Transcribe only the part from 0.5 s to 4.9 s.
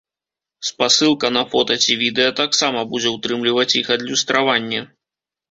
Спасылка на фота ці відэа таксама будзе ўтрымліваць іх адлюстраванне.